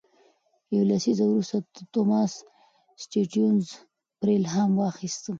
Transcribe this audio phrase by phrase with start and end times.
[0.75, 1.57] یو لسیزه وروسته
[1.93, 2.33] توماس
[3.03, 3.65] سټيونز
[4.19, 5.23] پرې الهام واخیست.